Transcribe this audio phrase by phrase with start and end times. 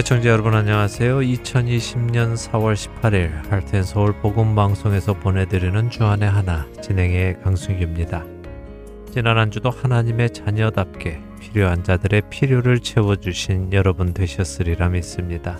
[0.00, 1.18] 애청자 여러분 안녕하세요.
[1.18, 8.24] 2020년 4월 18일 할텐 서울 복음 방송에서 보내드리는 주안의 하나 진행의 강승규입니다.
[9.12, 15.58] 지난 한 주도 하나님의 자녀답게 필요한 자들의 필요를 채워주신 여러분 되셨으리라 믿습니다.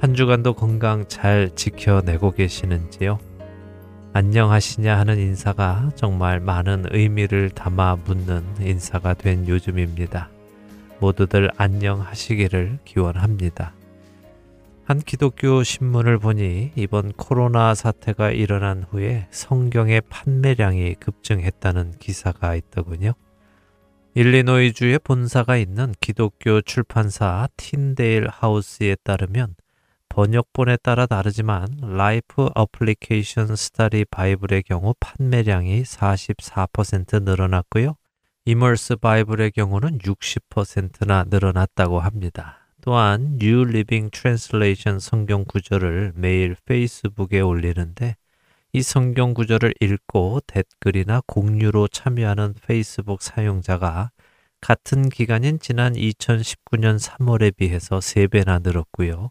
[0.00, 3.20] 한 주간도 건강 잘 지켜내고 계시는지요?
[4.14, 10.31] 안녕하시냐 하는 인사가 정말 많은 의미를 담아 묻는 인사가 된 요즘입니다.
[11.02, 13.74] 모두들 안녕하시기를 기원합니다.
[14.84, 23.14] 한 기독교 신문을 보니 이번 코로나 사태가 일어난 후에 성경의 판매량이 급증했다는 기사가 있더군요.
[24.14, 29.56] 일리노이주의 본사가 있는 기독교 출판사 Tyndale House에 따르면
[30.08, 37.96] 번역본에 따라 다르지만 Life Application Study Bible의 경우 판매량이 44% 늘어났고요.
[38.44, 42.58] 이멀스 바이블의 경우는 60%나 늘어났다고 합니다.
[42.80, 48.16] 또한 New Living Translation 성경 구절을 매일 페이스북에 올리는데
[48.72, 54.10] 이 성경 구절을 읽고 댓글이나 공유로 참여하는 페이스북 사용자가
[54.60, 59.30] 같은 기간인 지난 2019년 3월에 비해서 3배나 늘었고요.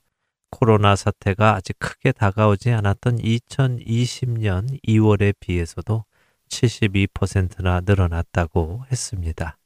[0.51, 6.05] 코로나 사태가 아직 크게 다가오지 않았던 2020년 2월에 비해서도
[6.51, 9.57] 72%나 늘어났다고 했습니다.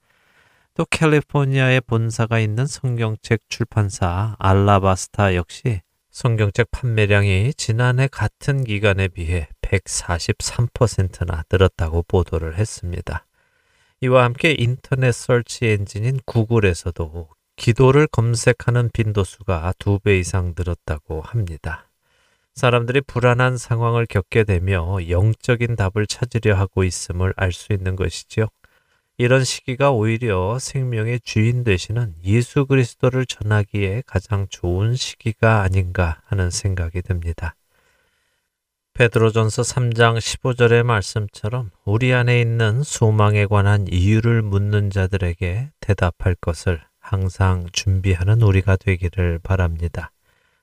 [0.75, 11.43] 또 캘리포니아에 본사가 있는 성경책 출판사 알라바스타 역시 성경책 판매량이 지난해 같은 기간에 비해 143%나
[11.51, 13.25] 늘었다고 보도를 했습니다.
[14.01, 21.84] 이와 함께 인터넷 설치 엔진인 구글에서도 기도를 검색하는 빈도수가 두 배 이상 늘었다고 합니다.
[22.55, 28.47] 사람들이 불안한 상황을 겪게 되며 영적인 답을 찾으려 하고 있음을 알 수 있는 것이지요.
[29.17, 37.01] 이런 시기가 오히려 생명의 주인 되시는 예수 그리스도를 전하기에 가장 좋은 시기가 아닌가 하는 생각이
[37.01, 37.55] 듭니다.
[38.93, 47.67] 베드로전서 3장 15절의 말씀처럼 우리 안에 있는 소망에 관한 이유를 묻는 자들에게 대답할 것을 항상
[47.73, 50.11] 준비하는 우리가 되기를 바랍니다.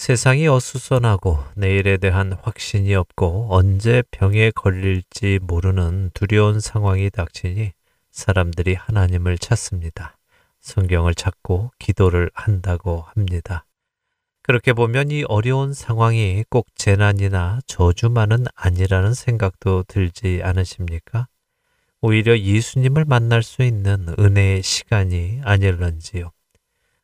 [0.00, 7.72] 세상이 어수선하고 내일에 대한 확신이 없고 언제 병에 걸릴지 모르는 두려운 상황이 닥치니
[8.10, 10.16] 사람들이 하나님을 찾습니다.
[10.58, 13.66] 성경을 찾고 기도를 한다고 합니다.
[14.40, 21.28] 그렇게 보면 이 어려운 상황이 꼭 재난이나 저주만은 아니라는 생각도 들지 않으십니까?
[22.00, 26.32] 오히려 예수님을 만날 수 있는 은혜의 시간이 아닐런지요.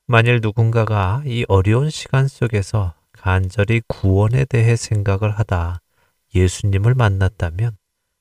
[0.08, 5.80] 만일 누군가가 이 어려운 시간 속에서 간절히 구원에 대해 생각을 하다
[6.32, 7.76] 예수님을 만났다면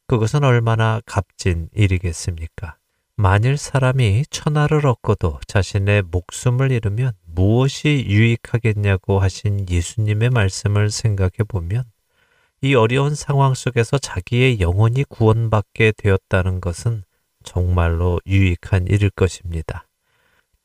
[0.07, 2.77] 그것은 얼마나 값진 일이겠습니까?
[3.15, 11.83] 만일 사람이 천하를 얻고도 자신의 목숨을 잃으면 무엇이 유익하겠냐고 하신 예수님의 말씀을 생각해 보면
[12.61, 17.03] 이 어려운 상황 속에서 자기의 영혼이 구원받게 되었다는 것은
[17.43, 19.85] 정말로 유익한 일일 것입니다.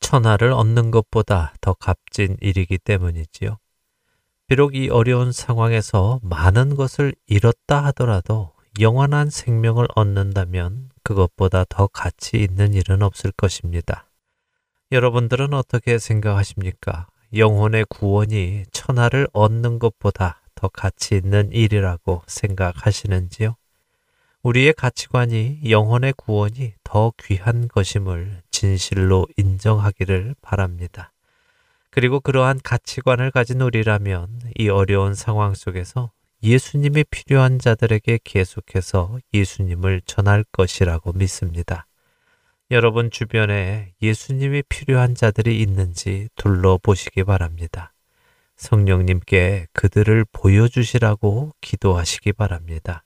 [0.01, 3.57] 천하를 얻는 것보다 더 값진 일이기 때문이지요.
[4.47, 8.51] 비록 이 어려운 상황에서 많은 것을 잃었다 하더라도
[8.81, 14.07] 영원한 생명을 얻는다면 그것보다 더 가치 있는 일은 없을 것입니다.
[14.91, 17.07] 여러분들은 어떻게 생각하십니까?
[17.33, 23.55] 영혼의 구원이 천하를 얻는 것보다 더 가치 있는 일이라고 생각하시는지요?
[24.43, 31.11] 우리의 가치관이 영혼의 구원이 더 귀한 것임을 진실로 인정하기를 바랍니다.
[31.89, 36.11] 그리고 그러한 가치관을 가진 우리라면 이 어려운 상황 속에서
[36.43, 41.87] 예수님이 필요한 자들에게 계속해서 예수님을 전할 것이라고 믿습니다.
[42.69, 47.93] 여러분 주변에 예수님이 필요한 자들이 있는지 둘러보시기 바랍니다.
[48.57, 53.03] 성령님께 그들을 보여주시라고 기도하시기 바랍니다.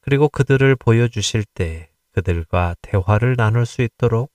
[0.00, 4.31] 그리고 그들을 보여주실 때 그들과 대화를 나눌 수 있도록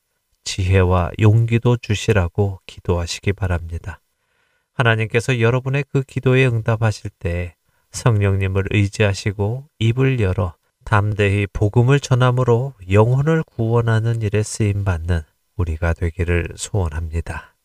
[0.48, 4.00] 지혜와 용기도 주시라고 기도하시기 바랍니다.
[4.74, 7.56] 하나님께서 여러분의 그 기도에 응답하실 때
[7.92, 10.56] 성령님을 의지하시고 입을 열어
[10.86, 15.22] 담대히 복음을 전함으로 영혼을 구원하는 일에 쓰임 받는
[15.58, 17.57] 우리가 되기를 소원합니다.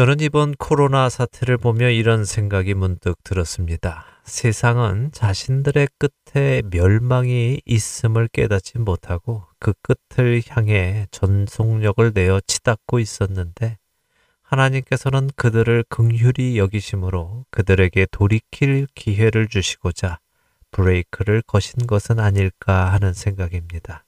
[0.00, 4.06] 저는 이번 코로나 사태를 보며 이런 생각이 문득 들었습니다.
[4.24, 13.76] 세상은 자신들의 끝에 멸망이 있음을 깨닫지 못하고 그 끝을 향해 전속력을 내어 치닫고 있었는데
[14.40, 20.18] 하나님께서는 그들을 긍휼히 여기심으로 그들에게 돌이킬 기회를 주시고자
[20.70, 24.06] 브레이크를 거신 것은 아닐까 하는 생각입니다.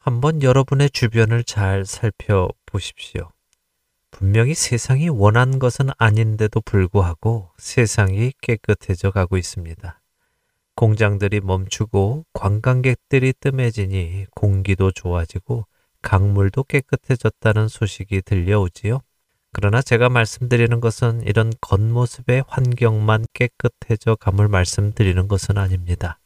[0.00, 3.30] 한번 여러분의 주변을 잘 살펴보십시오.
[4.12, 10.00] 분명히 세상이 원한 것은 아닌데도 불구하고 세상이 깨끗해져 가고 있습니다.
[10.76, 15.66] 공장들이 멈추고 관광객들이 뜸해지니 공기도 좋아지고
[16.02, 19.00] 강물도 깨끗해졌다는 소식이 들려오지요.
[19.52, 26.18] 그러나 제가 말씀드리는 것은 이런 겉모습의 환경만 깨끗해져 감을 말씀드리는 것은 아닙니다.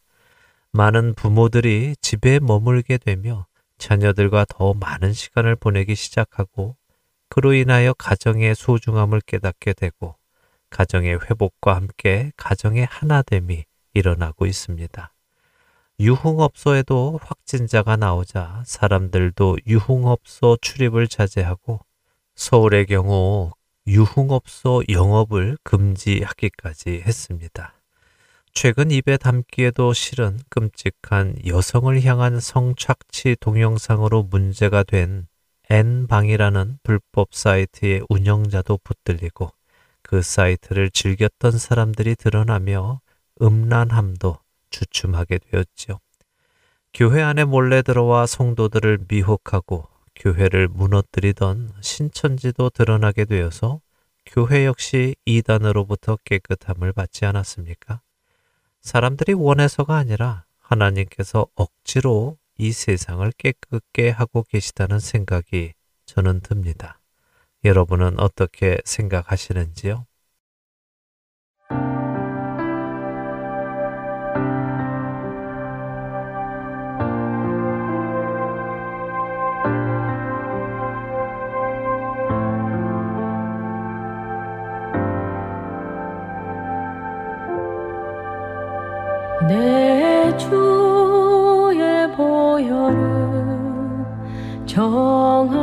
[0.73, 3.47] 많은 부모들이 집에 머물게 되며
[3.79, 6.77] 자녀들과 더 많은 시간을 보내기 시작하고
[7.29, 10.17] 그로 인하여 가정의 소중함을 깨닫게 되고
[10.71, 13.65] 가정의 회복과 함께 가정의 하나됨이
[13.95, 15.13] 일어나고 있습니다.
[15.99, 21.81] 유흥업소에도 확진자가 나오자 사람들도 유흥업소 출입을 자제하고
[22.35, 23.53] 서울의 경우
[23.87, 27.73] 유흥업소 영업을 금지하기까지 했습니다.
[28.53, 35.27] 최근 입에 담기에도 실은 끔찍한 여성을 향한 성착취 동영상으로 문제가 된
[35.69, 39.51] N방이라는 불법 사이트의 운영자도 붙들리고
[40.03, 43.01] 그 사이트를 즐겼던 사람들이 드러나며
[43.43, 44.39] 음란함도
[44.71, 45.99] 주춤하게 되었지요.
[46.95, 53.81] 교회 안에 몰래 들어와 성도들을 미혹하고 교회를 무너뜨리던 신천지도 드러나게 되어서
[54.25, 58.01] 교회 역시 이단으로부터 깨끗함을 받지 않았습니까?
[58.81, 65.75] 사람들이 원해서가 아니라 하나님께서 억지로 이 세상을 깨끗게 하고 계시다는 생각이
[66.07, 67.01] 저는 듭니다.
[67.65, 70.07] 여러분은 어떻게 생각하시는지요?
[89.49, 89.86] 내
[94.77, 95.57] 정하고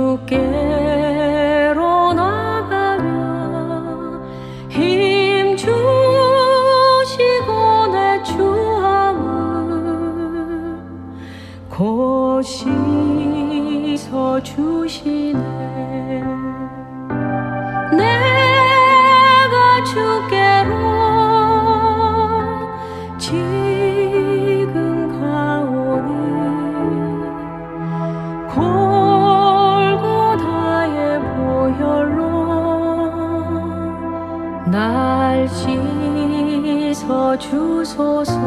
[14.49, 15.41] 주시네.
[17.97, 20.73] 내가 주께로
[23.19, 24.77] 지금
[25.21, 26.13] 가오니
[29.75, 30.97] 골고다의
[31.37, 32.21] 보혈로
[34.71, 38.38] 날 씻어 주소서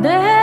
[0.00, 0.37] 내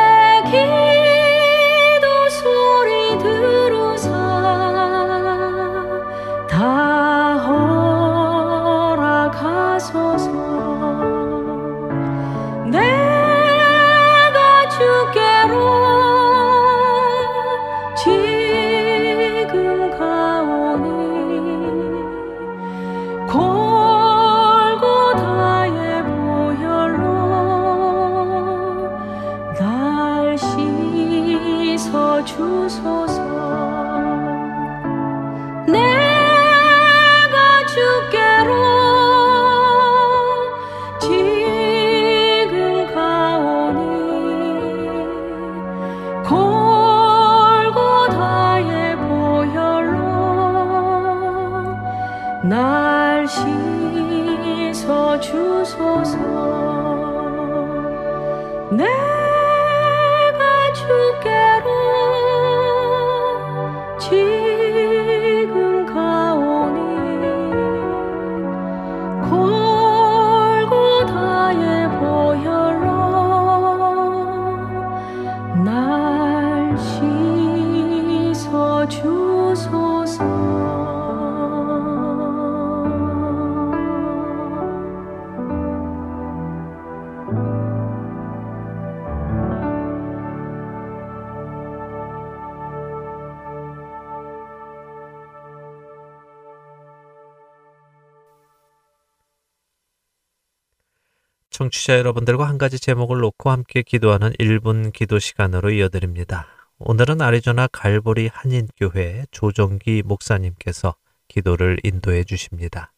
[101.86, 106.48] 청취자 여러분들과 한 가지 제목을 놓고 함께 기도하는 1분 기도 시간으로 이어드립니다.
[106.80, 110.95] 오늘은 아리조나 갈보리 한인교회 조정기 목사님께서
[111.28, 112.91] 기도를 인도해 주십니다.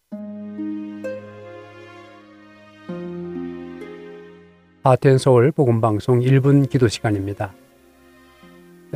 [4.83, 7.53] 하트앤 서울 복음 방송 1분 기도 시간입니다.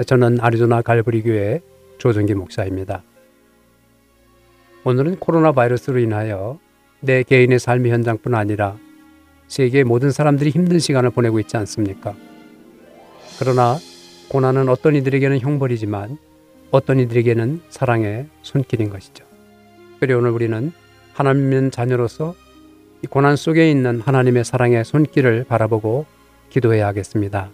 [0.06, 1.60] 저는 아리조나 갈보리 교회
[1.97, 3.04] 조정기 목사입니다.
[4.86, 6.60] 오늘은 코로나 바이러스로 인하여
[7.01, 8.77] 내 개인의 삶의 현장뿐 아니라
[9.51, 12.15] 세계 모든 사람들이 힘든 시간을 보내고 있지 않습니까?
[13.37, 13.77] 그러나
[14.29, 16.17] 고난은 어떤 이들에게는 형벌이지만
[16.71, 19.25] 어떤 이들에게는 사랑의 손길인 것이죠.
[19.99, 20.71] 그리고 오늘 우리는
[21.11, 22.33] 하나님의 자녀로서
[23.03, 26.05] 이 고난 속에 있는 하나님의 사랑의 손길을 바라보고
[26.49, 27.51] 기도해야 하겠습니다.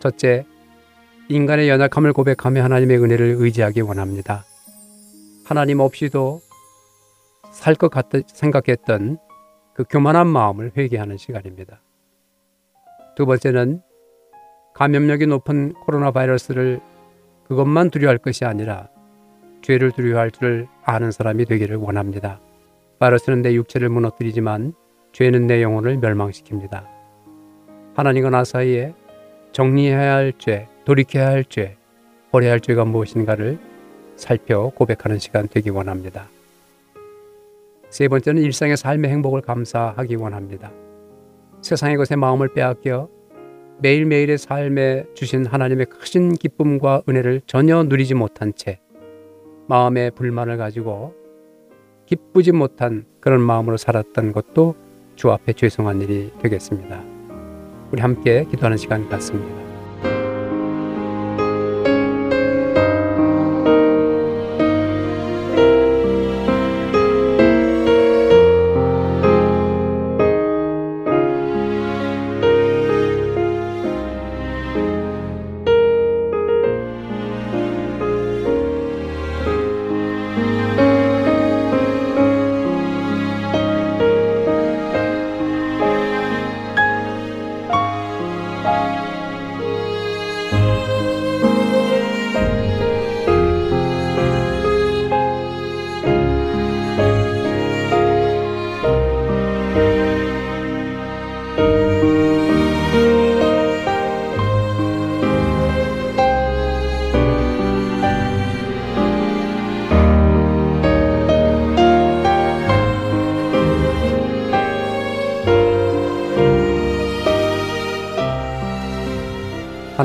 [0.00, 0.44] 첫째,
[1.30, 4.44] 인간의 연약함을 고백하며 하나님의 은혜를 의지하기 원합니다.
[5.46, 6.42] 하나님 없이도
[7.50, 9.16] 살 것 같다 생각했던
[9.78, 11.80] 그 교만한 마음을 회개하는 시간입니다.
[13.14, 13.80] 두 번째는
[14.74, 16.80] 감염력이 높은 코로나 바이러스를
[17.44, 18.88] 그것만 두려워할 것이 아니라
[19.62, 22.40] 죄를 두려워할 줄 아는 사람이 되기를 원합니다.
[22.98, 24.74] 바이러스는 내 육체를 무너뜨리지만
[25.12, 26.84] 죄는 내 영혼을 멸망시킵니다.
[27.94, 28.94] 하나님과 나 사이에
[29.52, 31.76] 정리해야 할 죄, 돌이켜야 할 죄,
[32.32, 33.60] 버려야 할 죄가 무엇인가를
[34.16, 36.26] 살펴 고백하는 시간 되기 원합니다.
[37.90, 40.72] 세 번째는 일상의 삶의 행복을 감사하기 원합니다.
[41.62, 43.08] 세상의 것에 마음을 빼앗겨
[43.80, 48.80] 매일매일의 삶에 주신 하나님의 크신 기쁨과 은혜를 전혀 누리지 못한 채
[49.68, 51.14] 마음의 불만을 가지고
[52.06, 54.74] 기쁘지 못한 그런 마음으로 살았던 것도
[55.14, 57.02] 주 앞에 죄송한 일이 되겠습니다.
[57.90, 59.67] 우리 함께 기도하는 시간 갖습니다.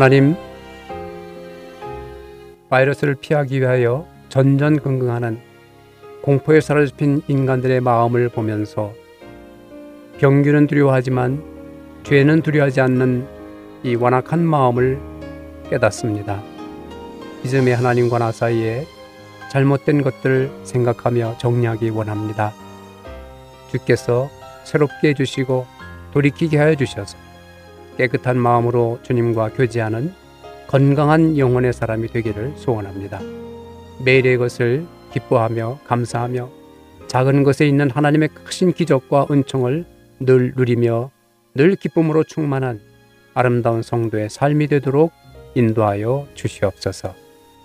[0.03, 0.35] 하나님,
[2.69, 5.39] 바이러스를 피하기 위하여 전전긍긍하는
[6.21, 8.91] 공포에 사로잡힌 인간들의 마음을 보면서
[10.17, 11.41] 병규는 두려워하지만
[12.03, 13.25] 죄는 두려워하지 않는
[13.83, 14.99] 이 완악한 마음을
[15.69, 16.43] 깨닫습니다.
[17.43, 18.85] 믿음의 하나님과 나 사이에
[19.51, 22.51] 잘못된 것들을 생각하며 정리하기 원합니다.
[23.71, 24.29] 주께서
[24.65, 25.65] 새롭게 해주시고
[26.11, 27.22] 돌이키게 하여 주셔서
[27.97, 30.13] 깨끗한 마음으로 주님과 교제하는
[30.67, 33.19] 건강한 영혼의 사람이 되기를 소원합니다.
[34.03, 36.49] 매일의 것을 기뻐하며 감사하며
[37.07, 39.85] 작은 것에 있는 하나님의 크신 기적과 은총을
[40.19, 41.11] 늘 누리며
[41.53, 42.79] 늘 기쁨으로 충만한
[43.35, 45.11] 아름다운 성도의 삶이 되도록
[45.55, 47.13] 인도하여 주시옵소서.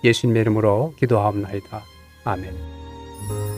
[0.05, 1.83] 예수님의 이름으로 기도하옵나이다.
[2.25, 3.58] 아멘.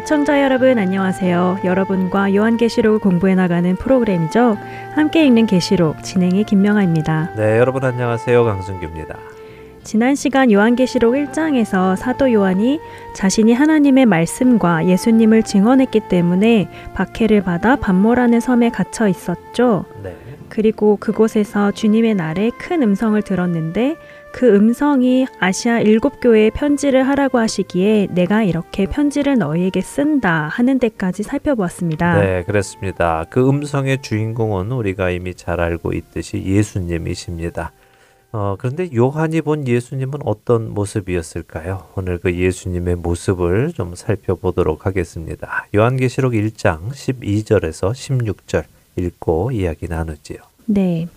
[0.00, 1.58] 애청자 여러분 안녕하세요.
[1.62, 4.56] 여러분과 요한계시록을 공부해 나가는 프로그램이죠.
[4.94, 7.34] 함께 읽는 계시록 진행의 김명아입니다.
[7.36, 8.42] 네, 여러분 안녕하세요.
[8.42, 9.18] 강승규입니다.
[9.82, 12.80] 지난 시간 요한계시록 1장에서 사도 요한이
[13.14, 19.84] 자신이 하나님의 말씀과 예수님을 증언했기 때문에 박해를 받아 반모라는 섬에 갇혀 있었죠.
[20.02, 20.16] 네.
[20.48, 23.96] 그리고 그곳에서 주님의 날에 큰 음성을 들었는데
[24.32, 31.22] 그 음성이 아시아 일곱 교회에 편지를 하라고 하시기에 내가 이렇게 편지를 너희에게 쓴다 하는 데까지
[31.22, 32.20] 살펴보았습니다.
[32.20, 33.24] 네, 그렇습니다.
[33.28, 37.72] 그 음성의 주인공은 우리가 이미 잘 알고 있듯이 예수님이십니다.
[38.32, 41.88] 어, 그런데 요한이 본 예수님은 어떤 모습이었을까요?
[41.96, 45.66] 오늘 그 예수님의 모습을 좀 살펴보도록 하겠습니다.
[45.74, 48.64] 요한계시록 1장 12절에서 16절
[48.96, 50.38] 읽고 이야기 나누지요.
[50.66, 51.08] 네.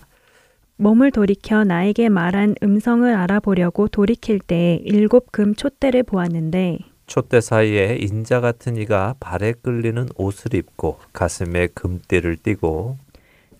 [0.76, 8.40] 몸을 돌이켜 나에게 말한 음성을 알아보려고 돌이킬 때 일곱 금 촛대를 보았는데 촛대 사이에 인자
[8.40, 12.96] 같은 이가 발에 끌리는 옷을 입고 가슴에 금띠를 띠고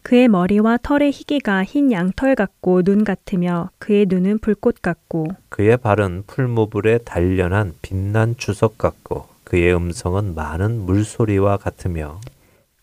[0.02, 6.24] 그의 머리와 털의 희기가 흰 양털 같고 눈 같으며 그의 눈은 불꽃 같고 그의 발은
[6.26, 12.20] 풀무불에 단련한 빛난 주석 같고 그의 음성은 많은 물소리와 같으며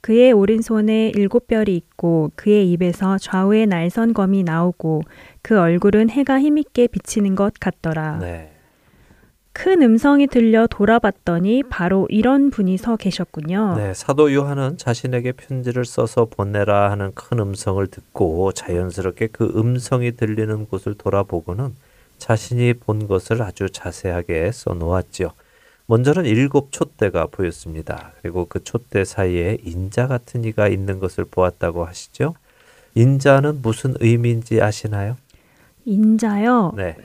[0.02, 5.04] 그의 오른손에 일곱 별이 있고 그의 입에서 좌우에 날선 검이 나오고
[5.42, 8.18] 그 얼굴은 해가 힘있게 비치는 것 같더라.
[8.20, 8.52] 네.
[9.54, 13.76] 큰 음성이 들려 돌아봤더니 바로 이런 분이 서 계셨군요.
[13.76, 20.66] 네, 사도 요한은 자신에게 편지를 써서 보내라 하는 큰 음성을 듣고 자연스럽게 그 음성이 들리는
[20.68, 21.76] 곳을 돌아보고는
[22.18, 25.32] 자신이 본 것을 아주 자세하게 써 놓았지요.
[25.92, 28.14] 먼저는 일곱 촛대가 보였습니다.
[28.22, 32.34] 그리고 그 촛대 사이에 인자 같은 이가 있는 것을 보았다고 하시죠.
[32.96, 35.18] 인자는 무슨 의미인지 아시나요?
[35.84, 36.72] 인자요.
[36.78, 36.96] 네.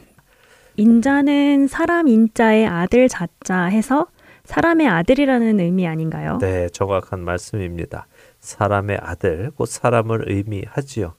[0.77, 4.07] 인자는 사람 인자의 아들 자자 해서
[4.45, 6.39] 사람의 아들이라는 의미 아닌가요?
[6.41, 8.07] 네, 정확한 말씀입니다.
[8.39, 11.15] 사람의 아들, 곧 사람을 의미하지요.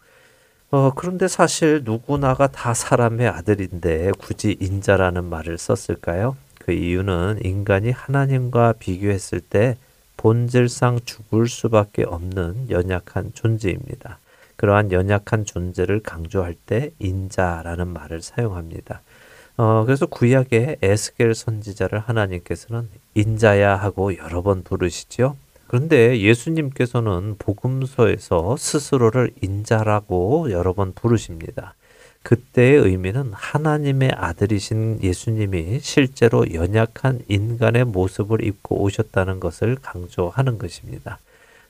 [0.71, 6.37] 어, 그런데 사실 누구나가 다 사람의 아들인데 굳이 인자라는 말을 썼을까요?
[6.67, 9.77] 그 이유는 인간이 하나님과 비교했을 때
[10.17, 14.19] 본질상 죽을 수밖에 없는 연약한 존재입니다.
[14.57, 18.99] 그러한 연약한 존재를 강조할 때 인자라는 말을 사용합니다.
[19.55, 25.37] 어, 그래서 구약의 에스겔 선지자를 하나님께서는 인자야 하고 여러 번 부르시지요.
[25.67, 31.75] 그런데 예수님께서는 복음서에서 스스로를 인자라고 여러 번 부르십니다.
[32.27, 41.19] 그때의 의미는 하나님의 아들이신 예수님이 실제로 연약한 인간의 모습을 입고 오셨다는 것을 강조하는 것입니다.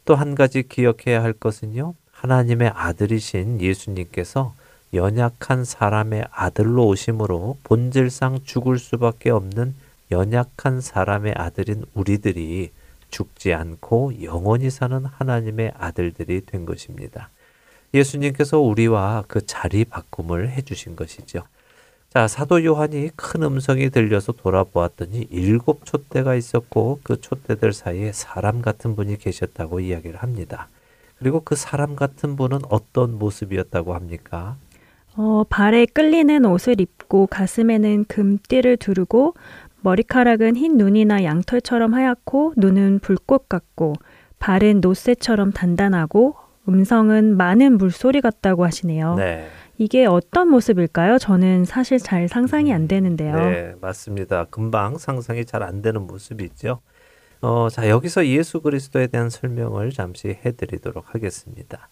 [0.03, 1.93] 또 한 가지 기억해야 할 것은요.
[2.11, 4.55] 하나님의 아들이신 예수님께서
[4.95, 9.75] 연약한 사람의 아들로 오심으로 본질상 죽을 수밖에 없는
[10.09, 12.71] 연약한 사람의 아들인 우리들이
[13.11, 17.29] 죽지 않고 영원히 사는 하나님의 아들들이 된 것입니다.
[17.93, 21.43] 예수님께서 우리와 그 자리 바꿈을 해주신 것이죠.
[22.09, 28.95] 자, 사도 요한이 큰 음성이 들려서 돌아보았더니 일곱 촛대가 있었고 그 촛대들 사이에 사람 같은
[28.95, 30.67] 분이 계셨다고 이야기를 합니다.
[31.19, 34.55] 그리고 그 사람 같은 분은 어떤 모습이었다고 합니까?
[35.15, 39.33] 어, 발에 끌리는 옷을 입고 가슴에는 금띠를 두르고
[39.81, 43.93] 머리카락은 흰 눈이나 양털처럼 하얗고 눈은 불꽃 같고
[44.39, 46.35] 발은 노쇠처럼 단단하고
[46.67, 49.15] 음성은 많은 물소리 같다고 하시네요.
[49.15, 49.47] 네.
[49.77, 51.17] 이게 어떤 모습일까요?
[51.19, 53.35] 저는 사실 잘 상상이 안 되는데요.
[53.35, 54.45] 네, 맞습니다.
[54.45, 56.81] 금방 상상이 잘 안 되는 모습이죠.
[57.41, 61.89] 어, 자, 여기서 예수 그리스도에 대한 설명을 잠시 해드리도록 하겠습니다.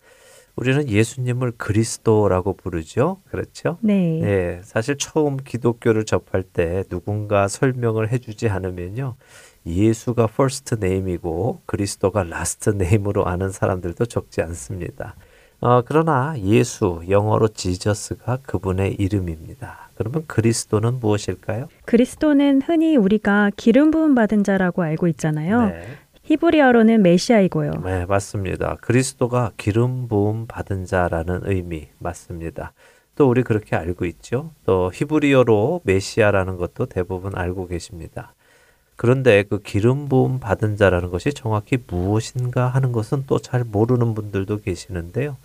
[0.55, 3.21] 우리는 예수님을 그리스도라고 부르죠.
[3.29, 3.77] 그렇죠?
[3.81, 4.19] 네.
[4.21, 9.15] 네, 사실 처음 기독교를 접할 때 누군가 설명을 해주지 않으면요.
[9.65, 15.15] 예수가 first name이고 그리스도가 last name으로 아는 사람들도 적지 않습니다.
[15.61, 19.89] 어, 그러나 예수, 영어로 지저스가 그분의 이름입니다.
[19.95, 21.67] 그러면 그리스도는 무엇일까요?
[21.85, 25.69] 그리스도는 흔히 우리가 기름 부음 받은 자라고 알고 있잖아요.
[25.69, 25.83] 네.
[26.23, 27.71] 히브리어로는 메시아이고요.
[27.83, 28.77] 네, 맞습니다.
[28.81, 32.73] 그리스도가 기름 부음 받은 자라는 의미 맞습니다.
[33.15, 34.51] 또 우리 그렇게 알고 있죠.
[34.65, 38.33] 또 히브리어로 메시아라는 것도 대부분 알고 계십니다.
[38.95, 44.61] 그런데 그 기름 부음 받은 자라는 것이 정확히 무엇인가 하는 것은 또 잘 모르는 분들도
[44.61, 45.37] 계시는데요.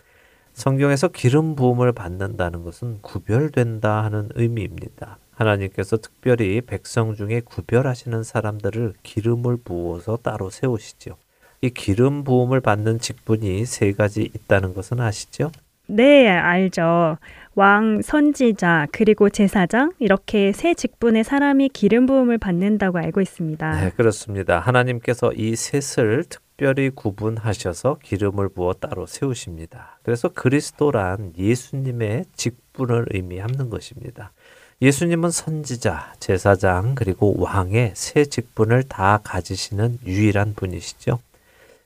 [0.55, 5.19] 성경에서 기름 부음을 받는다는 것은 구별된다 하는 의미입니다.
[5.33, 11.17] 하나님께서 특별히 백성 중에 구별하시는 사람들을 기름을 부어서 따로 세우시죠.
[11.63, 15.51] 이 기름 부음을 받는 직분이 세 가지 있다는 것은 아시죠?
[15.87, 17.17] 네, 알죠.
[17.57, 23.81] 왕, 선지자, 그리고 제사장 이렇게 세 직분의 사람이 기름 부음을 받는다고 알고 있습니다.
[23.81, 24.61] 네, 그렇습니다.
[24.61, 29.99] 하나님께서 이 셋을 특별히 구분하셔서 기름을 부어 따로 세우십니다.
[30.05, 34.33] 그래서 그리스도란 예수님의 직분을 의미하는 것입니다.
[34.81, 41.19] 예수님은 선지자, 제사장, 그리고 왕의 세 직분을 다 가지시는 유일한 분이시죠.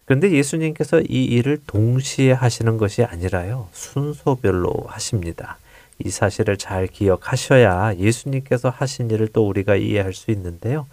[0.05, 5.59] 그런데 예수님께서 이 일을 동시에 하시는 것이 아니라요, 순서별로 하십니다.
[5.99, 10.87] 이 사실을 잘 기억하셔야 예수님께서 하신 일을 또 우리가 이해할 수 있는데요.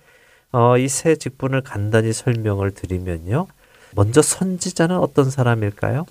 [0.51, 3.47] 어, 이 세 직분을 간단히 설명을 드리면요.
[3.95, 6.05] 먼저 선지자는 어떤 사람일까요?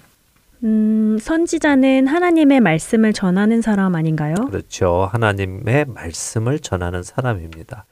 [0.64, 4.34] 음, 선지자는 하나님의 말씀을 전하는 사람 아닌가요?
[4.50, 5.08] 그렇죠.
[5.12, 7.84] 하나님의 말씀을 전하는 사람입니다.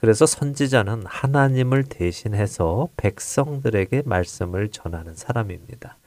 [0.00, 5.98] 그래서 선지자는 하나님을 대신해서 백성들에게 말씀을 전하는 사람입니다.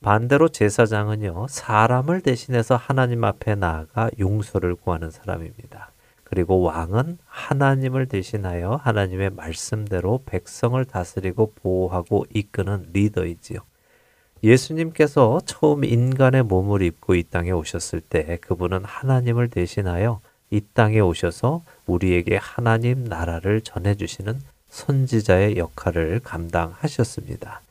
[0.00, 5.92] 반대로 제사장은요, 사람을 대신해서 하나님 앞에 나아가 용서를 구하는 사람입니다.
[6.24, 13.60] 그리고 왕은 하나님을 대신하여 하나님의 말씀대로 백성을 다스리고 보호하고 이끄는 리더이지요.
[14.42, 20.20] 예수님께서 처음 인간의 몸을 입고 이 땅에 오셨을 때 그분은 하나님을 대신하여
[20.52, 24.38] 이 땅에 오셔서 우리에게 하나님 나라를 전해주시는
[24.68, 27.62] 선지자의 역할을 감당하셨습니다.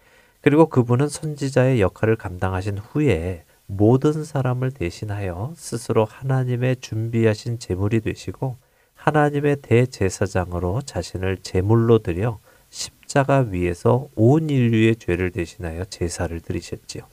[0.42, 8.58] 그리고 그분은 선지자의 역할을 감당하신 후에 모든 사람을 대신하여 스스로 하나님의 준비하신 제물이 되시고
[8.96, 12.40] 하나님의 대제사장으로 자신을 제물로 드려
[12.72, 17.04] 십자가 위에서 온 인류의 죄를 대신하여 제사를 드리셨지요.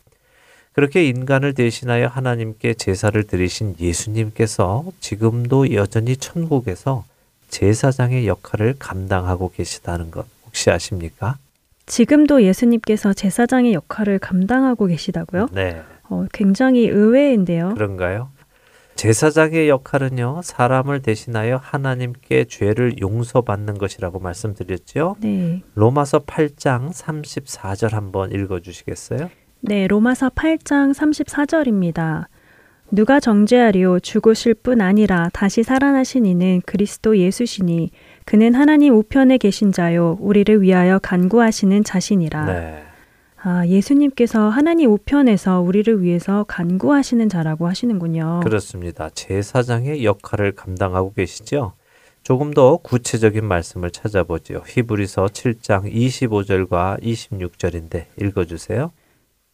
[0.79, 7.05] 그렇게 인간을 대신하여 하나님께 제사를 드리신 예수님께서 지금도 여전히 천국에서
[7.49, 11.37] 제사장의 역할을 감당하고 계시다는 것 혹시 아십니까?
[11.87, 15.49] 지금도 예수님께서 제사장의 역할을 감당하고 계시다고요?
[15.51, 15.83] 네.
[16.11, 17.75] 어, 굉장히 의외인데요.
[17.75, 18.29] 그런가요?
[18.95, 25.17] 제사장의 역할은요, 사람을 대신하여 하나님께 죄를 용서받는 것이라고 말씀드렸죠.
[25.19, 25.61] 네.
[25.75, 29.29] 로마서 8장 34절 한번 읽어 주시겠어요?
[29.61, 32.27] 네, 로마서 8장 34절입니다.
[32.91, 37.91] 누가 정죄하리요 죽으실 뿐 아니라 다시 살아나신 이는 그리스도 예수시니
[38.25, 42.45] 그는 하나님 우편에 계신 자요 우리를 위하여 간구하시는 자신이라.
[42.47, 42.85] 네.
[43.41, 48.41] 아, 예수님께서 하나님 우편에서 우리를 위해서 간구하시는 자라고 하시는군요.
[48.43, 49.11] 그렇습니다.
[49.11, 51.75] 제사장의 역할을 감당하고 계시죠?
[52.23, 54.63] 조금 더 구체적인 말씀을 찾아보죠.
[54.67, 58.93] 히브리서 7장 25절과 26절인데 읽어 주세요.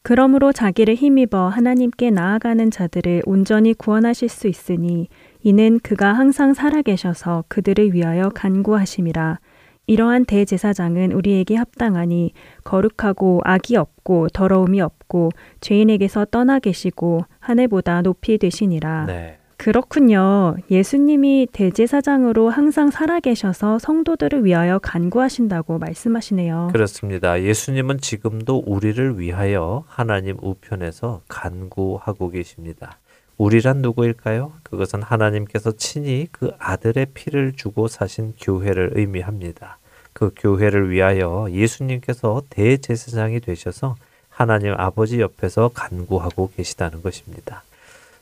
[0.04, 5.08] 그러므로 자기를 힘입어 하나님께 나아가는 자들을 온전히 구원하실 수 있으니
[5.42, 9.38] 이는 그가 항상 살아계셔서 그들을 위하여 간구하심이라.
[9.86, 12.34] 이러한 대제사장은 우리에게 합당하니
[12.64, 15.30] 거룩하고 악이 없고 더러움이 없고
[15.62, 19.06] 죄인에게서 떠나 계시고 하늘보다 높이 되시니라.
[19.06, 19.38] 네.
[19.64, 20.56] 그렇군요.
[20.70, 26.68] 예수님이 대제사장으로 항상 살아계셔서 성도들을 위하여 간구하신다고 말씀하시네요.
[26.70, 27.42] 그렇습니다.
[27.42, 32.98] 예수님은 지금도 우리를 위하여 하나님 우편에서 간구하고 계십니다.
[33.38, 34.52] 우리란 누구일까요?
[34.64, 39.78] 그것은 하나님께서 친히 그 아들의 피를 주고 사신 교회를 의미합니다.
[40.12, 43.96] 그 교회를 위하여 예수님께서 대제사장이 되셔서
[44.28, 47.62] 하나님 아버지 옆에서 간구하고 계시다는 것입니다.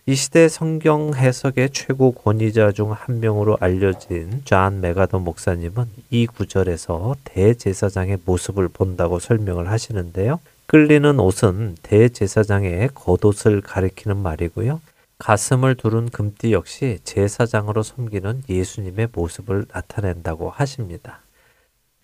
[0.04, 7.14] 이 시대 성경 해석의 최고 권위자 중 한 명으로 알려진 존 맥아더 목사님은 이 구절에서
[7.24, 10.40] 대제사장의 모습을 본다고 설명을 하시는데요.
[10.66, 14.80] 끌리는 옷은 대제사장의 겉옷을 가리키는 말이고요.
[15.18, 21.20] 가슴을 두른 금띠 역시 제사장으로 섬기는 예수님의 모습을 나타낸다고 하십니다.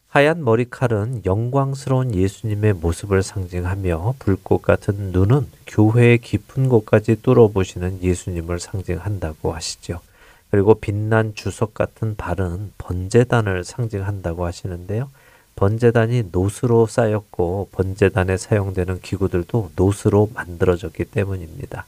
[0.08, 9.52] 하얀 머리칼은 영광스러운 예수님의 모습을 상징하며 불꽃 같은 눈은 교회의 깊은 곳까지 뚫어보시는 예수님을 상징한다고
[9.52, 10.00] 하시죠.
[10.50, 15.10] 그리고 빛난 주석 같은 발은 번제단을 상징한다고 하시는데요.
[15.56, 21.84] 번제단이 놋으로 싸였고 번제단에 사용되는 기구들도 놋으로 만들어졌기 때문입니다.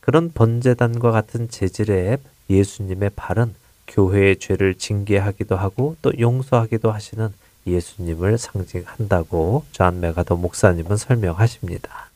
[0.00, 2.18] 그런 번제단과 같은 재질의
[2.50, 3.54] 예수님의 발은
[3.86, 7.32] 교회의 죄를 징계하기도 하고 또 용서하기도 하시는
[7.66, 12.10] 예수님을 상징한다고 존 맥아더 목사님은 설명하십니다.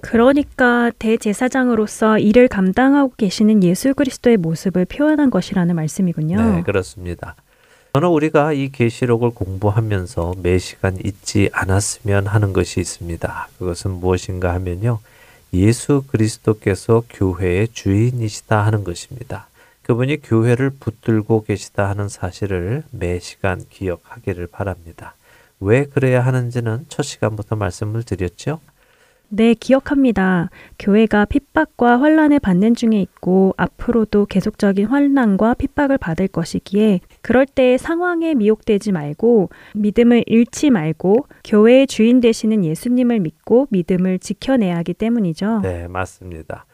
[0.00, 6.56] 그러니까 대제사장으로서 일을 감당하고 계시는 예수 그리스도의 모습을 표현한 것이라는 말씀이군요.
[6.56, 7.34] 네, 그렇습니다.
[7.92, 13.48] 저는 우리가 이 계시록을 공부하면서 매 시간 잊지 않았으면 하는 것이 있습니다.
[13.58, 15.00] 그것은 무엇인가 하면요.
[15.52, 19.48] 예수 그리스도께서 교회의 주인이시다 하는 것입니다.
[19.90, 25.16] 그분이 교회를 붙들고 계시다 하는 사실을 매 시간 기억하기를 바랍니다.
[25.58, 28.60] 왜 그래야 하는지는 첫 시간부터 말씀을 드렸죠.
[29.30, 30.48] 네, 기억합니다.
[30.78, 38.34] 교회가 핍박과 환란을 받는 중에 있고 앞으로도 계속적인 환란과 핍박을 받을 것이기에 그럴 때 상황에
[38.34, 45.62] 미혹되지 말고 믿음을 잃지 말고 교회의 주인 되시는 예수님을 믿고 믿음을 지켜내야 하기 때문이죠.
[45.64, 46.64] 네, 맞습니다.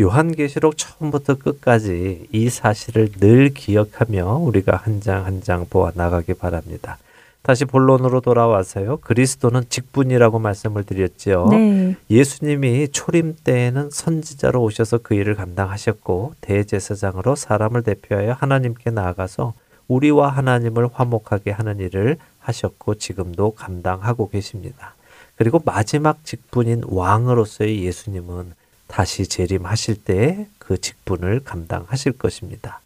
[0.00, 6.98] 요한계시록 처음부터 끝까지 이 사실을 늘 기억하며 우리가 한 장 한 장 보아 나가기 바랍니다.
[7.42, 8.96] 다시 본론으로 돌아와서요.
[8.98, 11.48] 그리스도는 직분이라고 말씀을 드렸지요.
[11.50, 11.94] 네.
[12.10, 19.52] 예수님이 초림 때에는 선지자로 오셔서 그 일을 감당하셨고 대제사장으로 사람을 대표하여 하나님께 나아가서
[19.88, 24.94] 우리와 하나님을 화목하게 하는 일을 하셨고 지금도 감당하고 계십니다.
[25.36, 28.52] 그리고 마지막 직분인 왕으로서의 예수님은
[28.86, 32.80] 다시 재림하실 때그 직분을 감당하실 것입니다.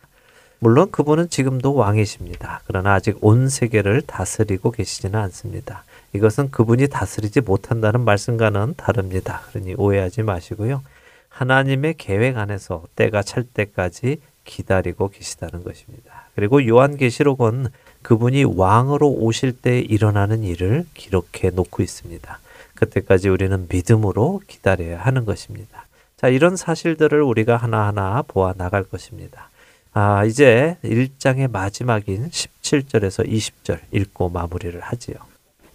[0.61, 2.63] 물론 그분은 지금도 왕이십니다.
[2.67, 5.85] 그러나 아직 온 세계를 다스리고 계시지는 않습니다.
[6.13, 9.43] 이것은 그분이 다스리지 못한다는 말씀과는 다릅니다.
[9.51, 10.83] 그러니 오해하지 마시고요.
[11.29, 16.29] 하나님의 계획 안에서 때가 찰 때까지 기다리고 계시다는 것입니다.
[16.35, 17.69] 그리고 요한계시록은
[18.03, 22.41] 그분이 왕으로 오실 때 일어나는 일을 기록해 놓고 있습니다.
[22.75, 25.87] 그때까지 우리는 믿음으로 기다려야 하는 것입니다.
[26.19, 29.51] 자, 이런 사실들을 우리가 하나하나 보아 나갈 것입니다.
[29.93, 35.17] 아, 이제 1장의 마지막인 17절에서 20절 읽고 마무리를 하지요.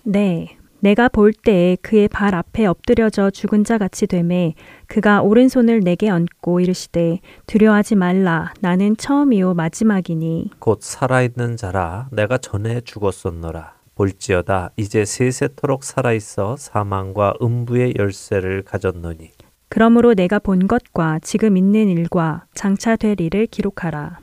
[0.04, 0.58] 네.
[0.82, 4.54] 내가 볼때 그의 발 앞에 엎드려져 죽은 자 같이 되매
[4.88, 12.82] 그가 오른손을 내게 얹고 이르시되 두려워하지 말라 나는 처음이요 마지막이니 곧 살아있는 자라 내가 전에
[12.82, 13.76] 죽었었노라.
[13.96, 19.32] 볼지어다 이제 세세토록 살아있어 사망과 음부의 열쇠를 가졌노니
[19.74, 24.20] 그러므로 내가 본 것과 지금 있는 일과 장차 될 일을 기록하라.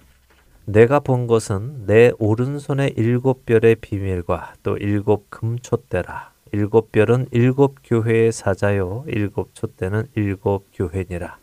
[0.64, 6.30] 내가 본 것은 내 오른손의 일곱 별의 비밀과 또 일곱 금촛대라.
[6.52, 11.38] 일곱 별은 일곱 교회의 사자요, 일곱 촛대는 일곱 교회니라.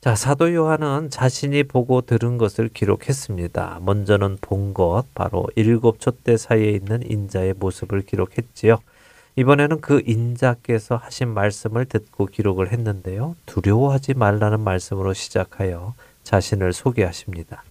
[0.00, 3.80] 자, 사도 요한은 자신이 보고 들은 것을 기록했습니다.
[3.82, 8.78] 먼저는 본 것, 바로 일곱 촛대 사이에 있는 인자의 모습을 기록했지요.
[9.36, 13.34] 이번에는 그 인자께서 하신 말씀을 듣고 기록을 했는데요.
[13.46, 17.64] 두려워하지 말라는 말씀으로 시작하여 자신을 소개하십니다.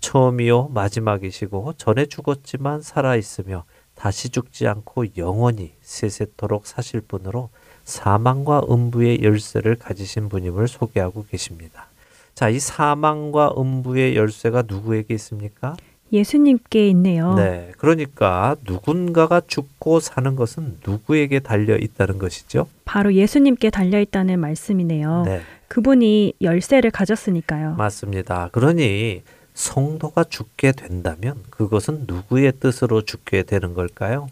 [0.00, 7.48] 처음이요 마지막이시고 전에 죽었지만 살아 있으며 다시 죽지 않고 영원히 세세토록 사실 분으로
[7.84, 11.86] 사망과 음부의 열쇠를 가지신 분임을 소개하고 계십니다.
[12.34, 15.76] 자, 이 사망과 음부의 열쇠가 누구에게 있습니까?
[16.14, 17.34] 예수님께 있네요.
[17.34, 17.72] 네.
[17.78, 22.68] 그러니까 누군가가 죽고 사는 것은 누구에게 달려 있다는 것이죠?
[22.84, 25.24] 바로 예수님께 달려 있다는 말씀이네요.
[25.26, 25.40] 네.
[25.68, 27.74] 그분이 열쇠를 가졌으니까요.
[27.74, 28.48] 맞습니다.
[28.52, 29.22] 그러니
[29.54, 34.28] 성도가 죽게 된다면 그것은 누구의 뜻으로 죽게 되는 걸까요?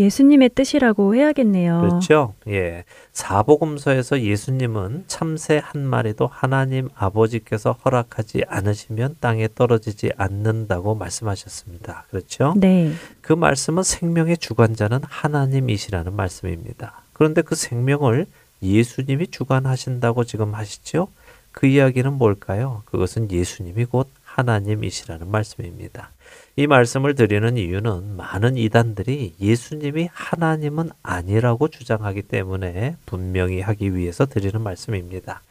[0.00, 1.80] 예수님의 뜻이라고 해야겠네요.
[1.82, 2.34] 그렇죠?
[2.48, 2.84] 예.
[3.12, 12.06] 사복음서에서 예수님은 참새 한 마리도 하나님 아버지께서 허락하지 않으시면 땅에 떨어지지 않는다고 말씀하셨습니다.
[12.10, 12.54] 그렇죠?
[12.56, 12.92] 네.
[13.20, 17.02] 그 말씀은 생명의 주관자는 하나님이시라는 말씀입니다.
[17.12, 18.26] 그런데 그 생명을
[18.62, 21.08] 예수님이 주관하신다고 지금 하시죠?
[21.52, 22.82] 그 이야기는 뭘까요?
[22.86, 26.10] 그것은 예수님이 곧 하나님이시라는 말씀입니다.
[26.56, 34.60] 이 말씀을 드리는 이유는 많은 이단들이 예수님이 하나님은 아니라고 주장하기 때문에 분명히 하기 위해서 드리는
[34.60, 35.42] 말씀입니다.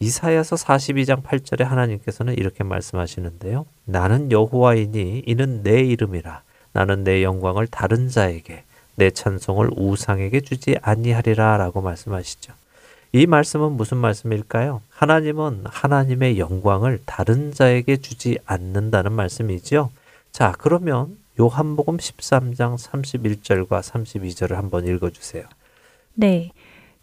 [0.00, 3.66] 이사야서 42장 8절에 하나님께서는 이렇게 말씀하시는데요.
[3.84, 6.42] 나는 여호와이니 이는 내 이름이라.
[6.72, 8.64] 나는 내 영광을 다른 자에게
[8.96, 12.52] 내 찬송을 우상에게 주지 아니하리라라고 말씀하시죠.
[13.12, 14.82] 이 말씀은 무슨 말씀일까요?
[14.88, 19.90] 하나님은 하나님의 영광을 다른 자에게 주지 않는다는 말씀이지요.
[20.32, 25.44] 자, 그러면 요한복음 13장 31절과 32절을 한번 읽어 주세요.
[26.14, 26.50] 네.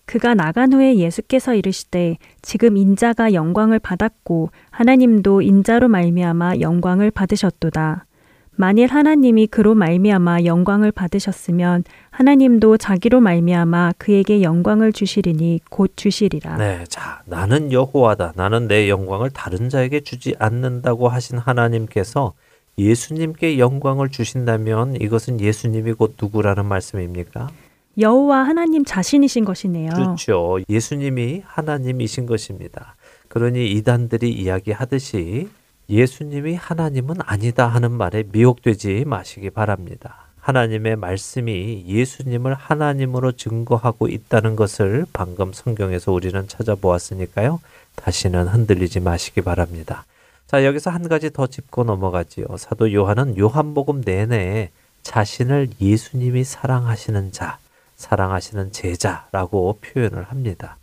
[0.05, 8.07] 그가 나간 후에 예수께서 이르시되 지금 인자가 영광을 받았고 하나님도 인자로 말미암아 영광을 받으셨도다.
[8.55, 16.57] 만일 하나님이 그로 말미암아 영광을 받으셨으면 하나님도 자기로 말미암아 그에게 영광을 주시리니 곧 주시리라.
[16.57, 18.33] 네, 자, 나는 여호와다.
[18.35, 22.33] 나는 내 영광을 다른 자에게 주지 않는다고 하신 하나님께서
[22.79, 27.49] 예수님께 영광을 주신다면 이것은 예수님이 곧 누구라는 말씀입니까?
[27.97, 29.91] 여호와 하나님 자신이신 것이네요.
[29.91, 30.59] 그렇죠.
[30.69, 32.95] 예수님이 하나님이신 것입니다.
[33.27, 35.49] 그러니 이단들이 이야기하듯이
[35.89, 40.27] 예수님이 하나님은 아니다 하는 말에 미혹되지 마시기 바랍니다.
[40.39, 47.59] 하나님의 말씀이 예수님을 하나님으로 증거하고 있다는 것을 방금 성경에서 우리는 찾아보았으니까요.
[47.95, 50.05] 다시는 흔들리지 마시기 바랍니다.
[50.49, 52.47] 자, 여기서 한 가지 더 짚고 넘어가지요.
[52.57, 54.71] 사도 요한은 요한복음 내내
[55.03, 57.59] 자신을 예수님이 사랑하시는 자,
[57.97, 60.77] 사랑하시는 제자라고 표현을 합니다.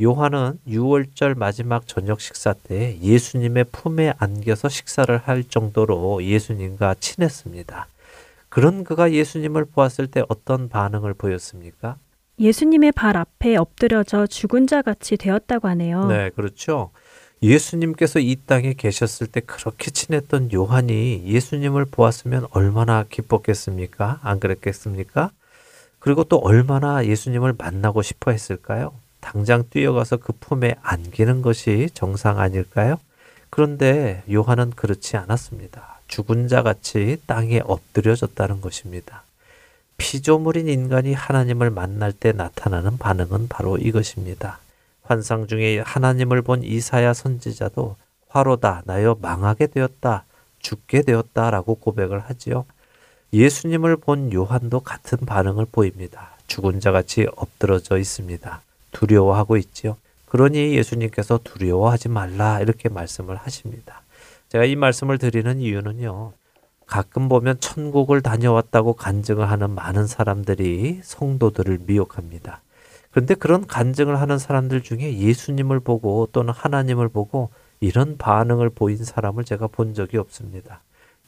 [0.00, 7.88] 요한은 6월절 마지막 저녁 식사 때 예수님의 품에 안겨서 식사를 할 정도로 예수님과 친했습니다.
[8.48, 11.96] 그런 그가 예수님을 보았을 때 어떤 반응을 보였습니까?
[12.38, 16.06] 예수님의 발 앞에 엎드려져 죽은 자 같이 되었다고 하네요.
[16.06, 16.92] 네, 그렇죠.
[17.42, 24.20] 예수님께서 이 땅에 계셨을 때 그렇게 친했던 요한이 예수님을 보았으면 얼마나 기뻤겠습니까?
[24.22, 25.30] 안 그랬겠습니까?
[26.00, 28.92] 그리고 또 얼마나 예수님을 만나고 싶어 했을까요?
[29.20, 32.98] 당장 뛰어가서 그 품에 안기는 것이 정상 아닐까요?
[33.50, 36.00] 그런데 요한은 그렇지 않았습니다.
[36.08, 39.22] 죽은 자 같이 땅에 엎드려졌다는 것입니다.
[39.96, 44.58] 피조물인 인간이 하나님을 만날 때 나타나는 반응은 바로 이것입니다.
[45.08, 47.96] 환상 중에 하나님을 본 이사야 선지자도
[48.28, 50.24] 화로다 나여 망하게 되었다
[50.58, 52.66] 죽게 되었다라고 고백을 하지요.
[53.32, 56.32] 예수님을 본 요한도 같은 반응을 보입니다.
[56.46, 58.60] 죽은 자 같이 엎드러져 있습니다.
[58.92, 59.96] 두려워하고 있지요.
[60.26, 64.02] 그러니 예수님께서 두려워하지 말라 이렇게 말씀을 하십니다.
[64.50, 66.32] 제가 이 말씀을 드리는 이유는요.
[66.86, 72.60] 가끔 보면 천국을 다녀왔다고 간증을 하는 많은 사람들이 성도들을 미혹합니다.
[73.18, 77.50] 그런데 그런 간증을 하는 사람들 중에 예수님을 보고 또는 하나님을 보고
[77.80, 80.82] 이런 반응을 보인 사람을 제가 본 적이 없습니다.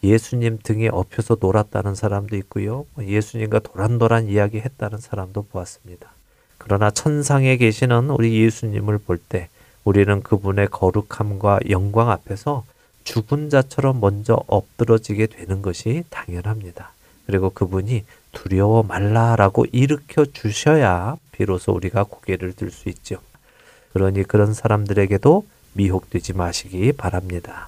[0.04, 2.86] 예수님 등에 엎혀서 놀았다는 사람도 있고요.
[3.00, 6.12] 예수님과 도란도란 이야기 했다는 사람도 보았습니다.
[6.58, 9.48] 그러나 천상에 계시는 우리 예수님을 볼 때
[9.82, 12.64] 우리는 그분의 거룩함과 영광 앞에서
[13.02, 16.92] 죽은 자처럼 먼저 엎드러지게 되는 것이 당연합니다.
[17.26, 23.16] 그리고 그분이 두려워 말라라고 일으켜 주셔야 비로소 우리가 고개를 들 수 있죠.
[23.92, 27.66] 그러니 그런 사람들에게도 미혹되지 마시기 바랍니다.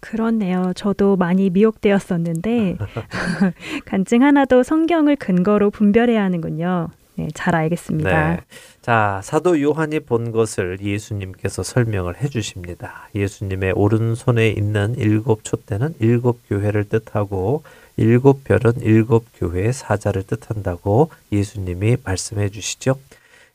[0.00, 0.72] 그렇네요.
[0.74, 2.76] 저도 많이 미혹되었었는데
[3.86, 6.88] 간증 하나도 성경을 근거로 분별해야 하는군요.
[7.16, 8.30] 네, 잘 알겠습니다.
[8.30, 8.40] 네.
[8.82, 13.08] 자, 사도 요한이 본 것을 예수님께서 설명을 해 주십니다.
[13.14, 17.62] 예수님의 오른손에 있는 일곱 촛대는 일곱 교회를 뜻하고
[17.96, 22.96] 일곱 별은 일곱 교회의 사자를 뜻한다고 예수님이 말씀해 주시죠.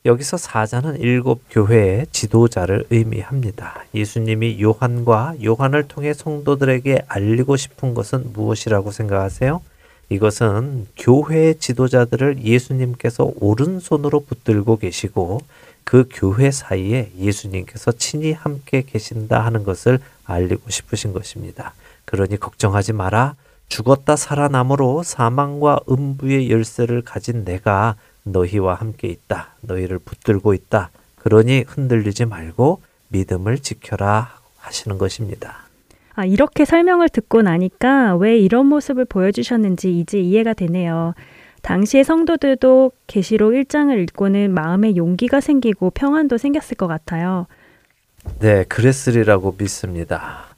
[0.05, 3.83] 여기서 사자는 일곱 교회의 지도자를 의미합니다.
[3.93, 9.61] 예수님이 요한과 요한을 통해 성도들에게 알리고 싶은 것은 무엇이라고 생각하세요?
[10.07, 15.41] 이것은 교회의 지도자들을 예수님께서 오른손으로 붙들고 계시고
[15.83, 21.73] 그 교회 사이에 예수님께서 친히 함께 계신다 하는 것을 알리고 싶으신 것입니다.
[22.05, 23.35] 그러니 걱정하지 마라.
[23.69, 29.53] 죽었다 살아남으로 사망과 음부의 열쇠를 가진 내가 너희와 함께 있다.
[29.61, 30.89] 너희를 붙들고 있다.
[31.17, 35.69] 그러니 흔들리지 말고 믿음을 지켜라 하시는 것입니다.
[36.15, 41.13] 아, 이렇게 설명을 듣고 나니까 왜 이런 모습을 보여주셨는지 이제 이해가 되네요.
[41.61, 47.47] 당시의 성도들도 계시록 1장을 읽고는 마음에 용기가 생기고 평안도 생겼을 것 같아요.
[48.39, 50.48] 네, 그랬으리라고 믿습니다.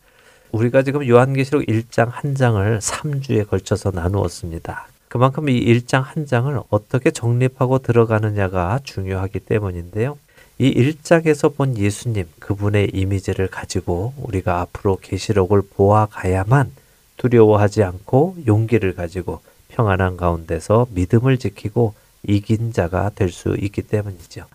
[0.52, 4.88] 우리가 지금 요한계시록 1장 한 장을 3주에 걸쳐서 나누었습니다.
[5.08, 10.18] 그만큼 이 1장 한 장을 어떻게 정립하고 들어가느냐가 중요하기 때문인데요.
[10.58, 16.72] 이 1장에서 본 예수님, 그분의 이미지를 가지고 우리가 앞으로 계시록을 보아가야만
[17.18, 21.94] 두려워하지 않고 용기를 가지고 평안한 가운데서 믿음을 지키고
[22.24, 24.46] 이긴 자가 될 수 있기 때문이죠.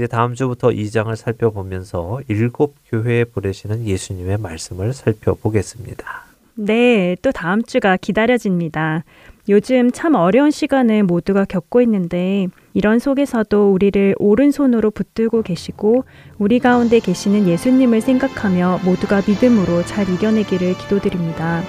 [0.00, 6.24] 이제 다음 주부터 2장을 살펴보면서 일곱 교회에 보내시는 예수님의 말씀을 살펴보겠습니다.
[6.54, 9.04] 네, 또 다음 주가 기다려집니다.
[9.50, 16.04] 요즘 참 어려운 시간을 모두가 겪고 있는데 이런 속에서도 우리를 오른손으로 붙들고 계시고
[16.38, 21.62] 우리 가운데 계시는 예수님을 생각하며 모두가 믿음으로 잘 이겨내기를 기도드립니다.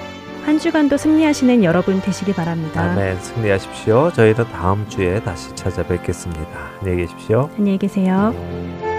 [0.46, 2.82] 한 주간도 승리하시는 여러분 되시기 바랍니다.
[2.82, 3.20] 아멘.
[3.20, 4.12] 승리하십시오.
[4.14, 6.72] 저희는 다음 주에 다시 찾아뵙겠습니다.
[6.82, 7.50] 안녕히 계십시오.
[7.58, 8.91] 안녕히 계세요.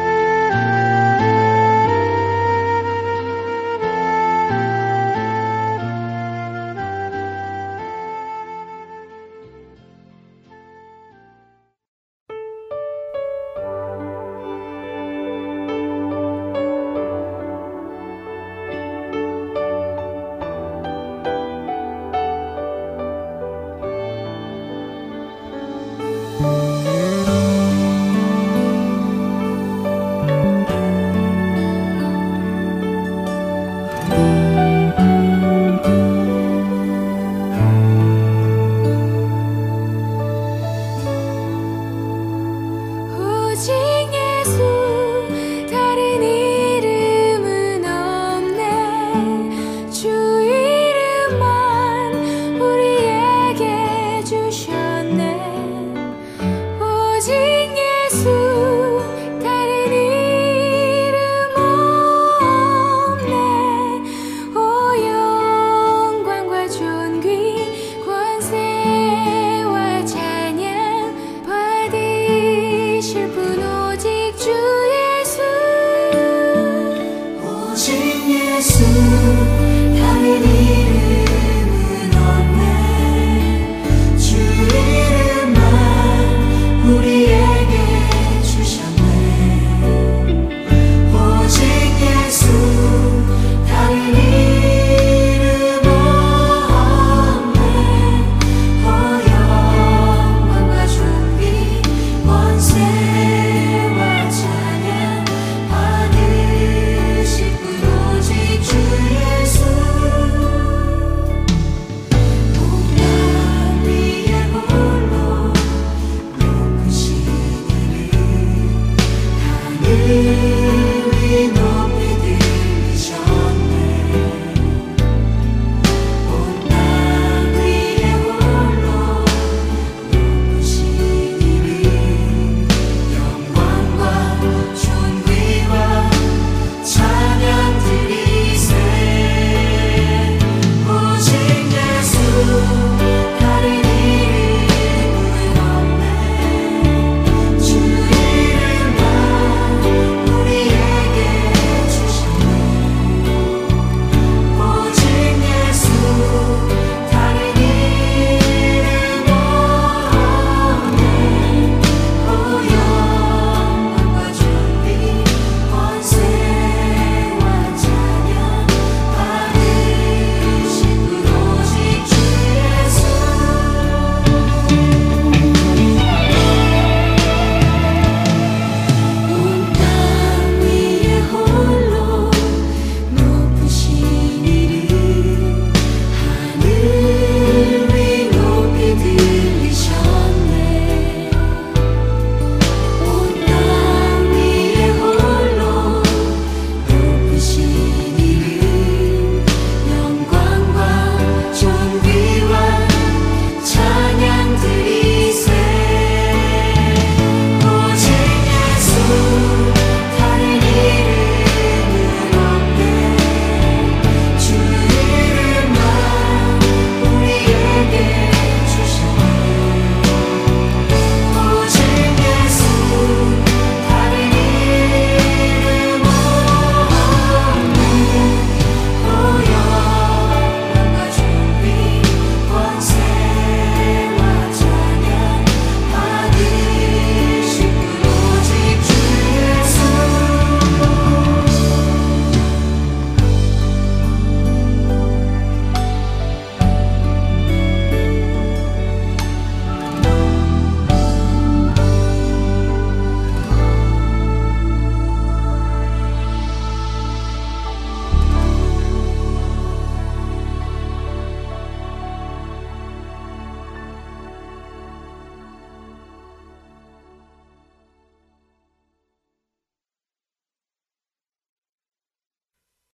[57.22, 57.51] 心。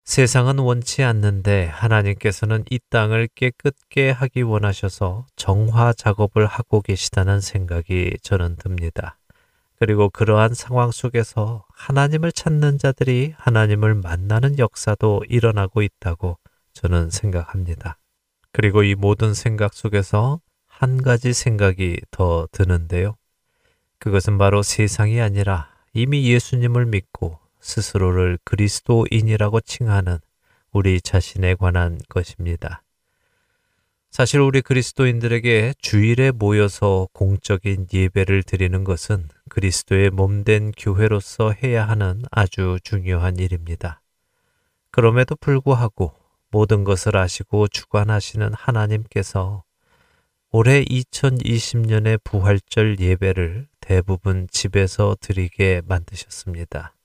[0.09, 8.55] 세상은 원치 않는데 하나님께서는 이 땅을 깨끗게 하기 원하셔서 정화 작업을 하고 계시다는 생각이 저는
[8.55, 9.19] 듭니다.
[9.77, 16.39] 그리고 그러한 상황 속에서 하나님을 찾는 자들이 하나님을 만나는 역사도 일어나고 있다고
[16.73, 17.99] 저는 생각합니다.
[18.51, 23.15] 그리고 이 모든 생각 속에서 한 가지 생각이 더 드는데요.
[23.99, 30.19] 그것은 바로 세상이 아니라 이미 예수님을 믿고 스스로를 그리스도인이라고 칭하는
[30.71, 32.83] 우리 자신에 관한 것입니다.
[34.11, 42.79] 사실 우리 그리스도인들에게 주일에 모여서 공적인 예배를 드리는 것은 그리스도의 몸된 교회로서 해야 하는 아주
[42.83, 44.01] 중요한 일입니다.
[44.91, 46.13] 그럼에도 불구하고
[46.49, 49.63] 모든 것을 아시고 주관하시는 하나님께서
[50.51, 56.95] 올해 2020년의 부활절 예배를 대부분 집에서 드리게 만드셨습니다.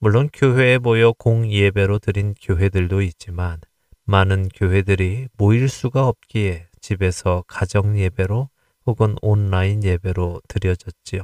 [0.00, 3.60] 물론 교회에 모여 공예배로 드린 교회들도 있지만
[4.04, 8.48] 많은 교회들이 모일 수가 없기에 집에서 가정 예배로
[8.86, 11.22] 혹은 온라인 예배로 드려졌지요.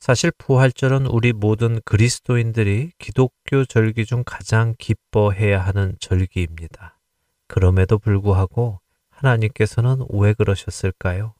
[0.00, 6.98] 사실 부활절은 우리 모든 그리스도인들이 기독교 절기 중 가장 기뻐해야 하는 절기입니다.
[7.46, 8.80] 그럼에도 불구하고
[9.10, 11.34] 하나님께서는 왜 그러셨을까요?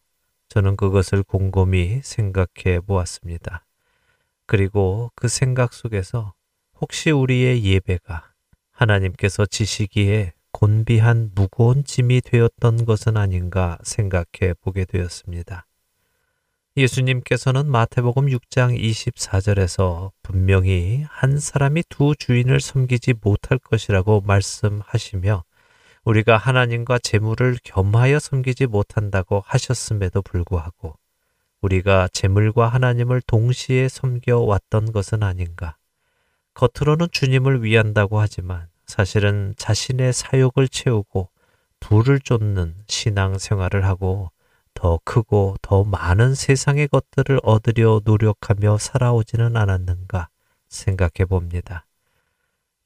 [0.49, 3.65] 저는 그것을 곰곰이 생각해 보았습니다.
[4.47, 6.35] 그리고 그 생각 속에서
[6.81, 8.33] 혹시 우리의 예배가
[8.73, 15.67] 하나님께서 지시기에 곤비한 무거운 짐이 되었던 것은 아닌가 생각해 보게 되었습니다.
[16.77, 25.45] 예수님께서는 마태복음 6장 24절에서 분명히 한 사람이 두 주인을 섬기지 못할 것이라고 말씀하시며
[26.05, 30.97] 우리가 하나님과 재물을 겸하여 섬기지 못한다고 하셨음에도 불구하고
[31.65, 35.77] 우리가 재물과 하나님을 동시에 섬겨 왔던 것은 아닌가.
[36.53, 41.31] 겉으로는 주님을 위한다고 하지만 사실은 자신의 사욕을 채우고
[41.81, 44.31] 불을 쫓는 신앙 생활을 하고
[44.75, 50.29] 더 크고 더 많은 세상의 것들을 얻으려 노력하며 살아오지는 않았는가
[50.69, 51.87] 생각해 봅니다.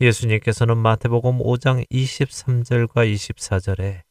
[0.00, 4.02] 예수님께서는 마태복음 5장 23절과 24절에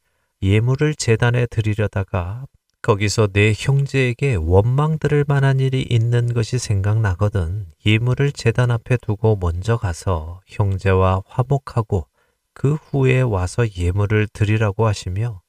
[0.41, 2.45] 예물을 재단에 드리려다가
[2.82, 9.78] 거기서 내 형제에게 원망 들을 만한 일이 있는 것이 생각나거든 예물을 재단 앞에 두고 먼저
[9.78, 12.08] 가서 형제와 화목하고
[12.54, 15.42] 그 후에 와서 예물을 드리라고 하시며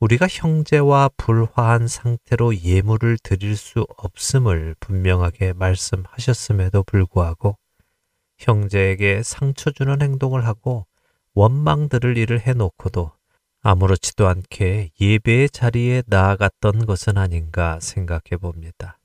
[0.00, 7.56] 우리가 형제와 불화한 상태로 예물을 드릴 수 없음을 분명하게 말씀하셨음에도 불구하고
[8.38, 10.86] 형제에게 상처 주는 행동을 하고
[11.34, 13.12] 원망 들을 일을 해놓고도
[13.66, 18.98] 아무렇지도 않게 예배의 자리에 나아갔던 것은 아닌가 생각해 봅니다.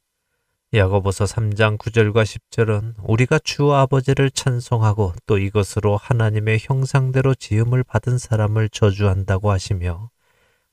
[0.74, 8.68] 야고보서 3장 9절과 10절은 우리가 주 아버지를 찬송하고 또 이것으로 하나님의 형상대로 지음을 받은 사람을
[8.68, 10.12] 저주한다고 하시며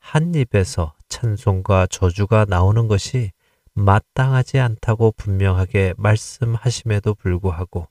[0.01, 3.31] 한 입에서 찬송과 저주가 나오는 것이
[3.75, 7.87] 마땅하지 않다고 분명하게 말씀하심에도 불구하고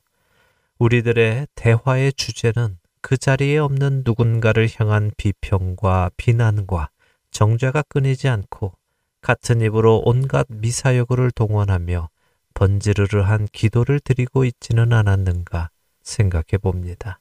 [0.78, 6.90] 우리들의 대화의 주제는 그 자리에 없는 누군가를 향한 비평과 비난과
[7.30, 8.74] 정죄가 끊이지 않고
[9.22, 12.10] 같은 입으로 온갖 미사여구를 동원하며
[12.56, 15.70] 번지르르한 기도를 드리고 있지는 않았는가
[16.02, 17.20] 생각해 봅니다.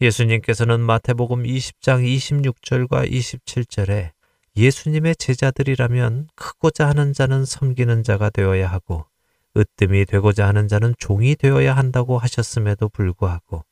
[0.00, 4.12] 예수님께서는 마태복음 20장 26절과 27절에
[4.56, 9.06] 예수님의 제자들이라면 크고자 하는 자는 섬기는 자가 되어야 하고
[9.56, 13.64] 으뜸이 되고자 하는 자는 종이 되어야 한다고 하셨음에도 불구하고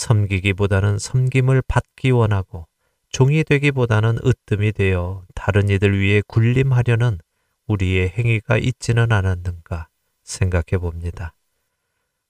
[0.00, 2.66] 섬기기보다는 섬김을 받기 원하고
[3.10, 7.18] 종이 되기보다는 으뜸이 되어 다른 이들 위해 군림하려는
[7.66, 9.88] 우리의 행위가 있지는 않았는가
[10.24, 11.34] 생각해 봅니다.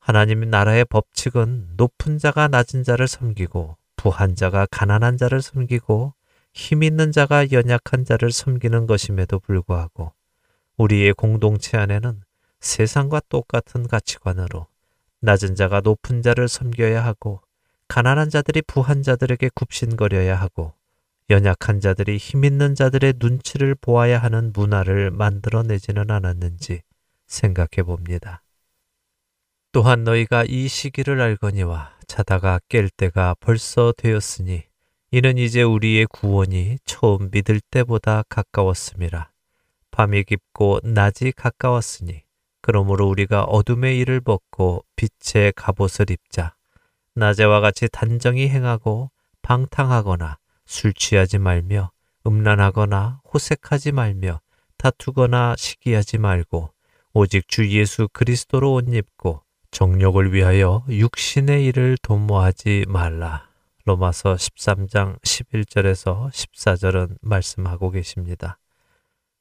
[0.00, 6.14] 하나님 나라의 법칙은 높은 자가 낮은 자를 섬기고 부한 자가 가난한 자를 섬기고
[6.52, 10.12] 힘 있는 자가 연약한 자를 섬기는 것임에도 불구하고
[10.76, 12.22] 우리의 공동체 안에는
[12.60, 14.66] 세상과 똑같은 가치관으로
[15.20, 17.42] 낮은 자가 높은 자를 섬겨야 하고
[17.90, 20.74] 가난한 자들이 부한 자들에게 굽신거려야 하고
[21.28, 26.82] 연약한 자들이 힘 있는 자들의 눈치를 보아야 하는 문화를 만들어내지는 않았는지
[27.26, 28.44] 생각해 봅니다.
[29.72, 34.62] 또한 너희가 이 시기를 알거니와 자다가 깰 때가 벌써 되었으니
[35.10, 39.30] 이는 이제 우리의 구원이 처음 믿을 때보다 가까웠음이라.
[39.90, 42.22] 밤이 깊고 낮이 가까웠으니
[42.62, 46.54] 그러므로 우리가 어둠의 일을 벗고 빛의 갑옷을 입자.
[47.14, 49.10] 낮에와 같이 단정히 행하고
[49.42, 51.90] 방탕하거나 술 취하지 말며
[52.26, 54.40] 음란하거나 호색하지 말며
[54.76, 56.70] 다투거나 시기하지 말고
[57.12, 63.48] 오직 주 예수 그리스도로 옷 입고 정욕을 위하여 육신의 일을 도모하지 말라.
[63.84, 68.58] 로마서 13장 11절에서 14절은 말씀하고 계십니다.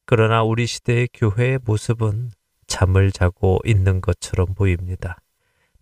[0.06, 2.32] 그러나 우리 시대의 교회의 모습은
[2.68, 5.18] 잠을 자고 있는 것처럼 보입니다.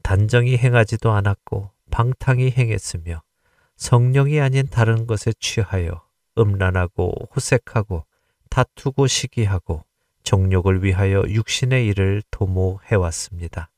[0.03, 3.23] 단정히 행하지도 않았고 방탕히 행했으며
[3.75, 6.03] 성령이 아닌 다른 것에 취하여
[6.37, 8.05] 음란하고 호색하고
[8.51, 9.83] 다투고 시기하고
[10.21, 13.71] 정욕을 위하여 육신의 일을 도모해왔습니다.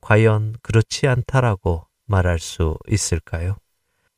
[0.00, 3.56] 과연 그렇지 않다라고 말할 수 있을까요?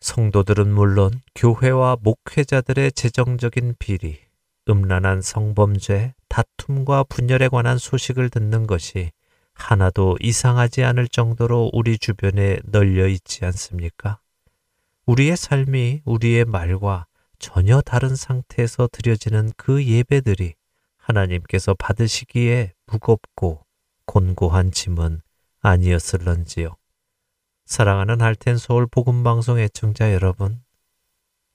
[0.00, 4.18] 성도들은 물론 교회와 목회자들의 재정적인 비리,
[4.66, 9.10] 음란한 성범죄, 다툼과 분열에 관한 소식을 듣는 것이
[9.56, 14.20] 하나도 이상하지 않을 정도로 우리 주변에 널려 있지 않습니까?
[15.06, 17.06] 우리의 삶이 우리의 말과
[17.38, 20.54] 전혀 다른 상태에서 드려지는 그 예배들이
[20.98, 23.64] 하나님께서 받으시기에 무겁고
[24.04, 25.20] 곤고한 짐은
[25.60, 26.76] 아니었을런지요.
[27.64, 30.62] 사랑하는 할텐 서울 복음 방송 애청자 여러분,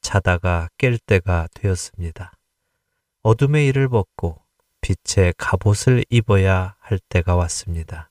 [0.01, 2.33] 자다가 깰 때가 되었습니다.
[3.23, 4.41] 어둠의 일을 벗고
[4.81, 8.09] 빛의 갑옷을 입어야 할 때가 왔습니다.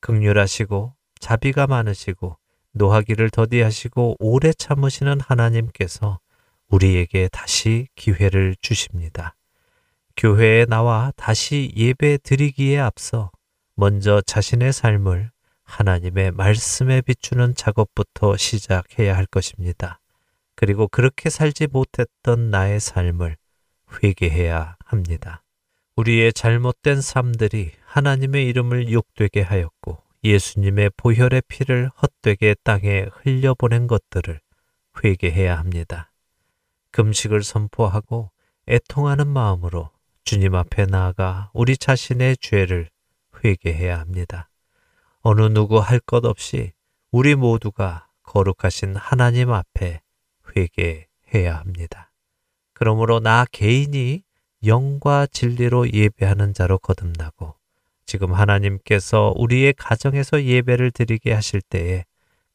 [0.00, 2.36] 극률하시고 자비가 많으시고
[2.72, 6.20] 노하기를 더디하시고 오래 참으시는 하나님께서
[6.68, 9.36] 우리에게 다시 기회를 주십니다.
[10.16, 13.30] 교회에 나와 다시 예배 드리기에 앞서
[13.74, 15.30] 먼저 자신의 삶을
[15.64, 20.00] 하나님의 말씀에 비추는 작업부터 시작해야 할 것입니다.
[20.54, 23.36] 그리고 그렇게 살지 못했던 나의 삶을
[24.02, 25.42] 회개해야 합니다.
[26.00, 34.40] 우리의 잘못된 삶들이 하나님의 이름을 욕되게 하였고 예수님의 보혈의 피를 헛되게 땅에 흘려보낸 것들을
[35.04, 36.10] 회개해야 합니다.
[36.92, 38.30] 금식을 선포하고
[38.66, 39.90] 애통하는 마음으로
[40.24, 42.88] 주님 앞에 나아가 우리 자신의 죄를
[43.44, 44.48] 회개해야 합니다.
[45.20, 46.72] 어느 누구 할 것 없이
[47.10, 50.00] 우리 모두가 거룩하신 하나님 앞에
[50.56, 52.10] 회개해야 합니다.
[52.72, 54.22] 그러므로 나 개인이
[54.64, 57.54] 영과 진리로 예배하는 자로 거듭나고
[58.06, 62.04] 지금 하나님께서 우리의 가정에서 예배를 드리게 하실 때에